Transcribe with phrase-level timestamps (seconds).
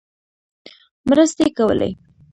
[1.09, 1.89] مرستې کولې.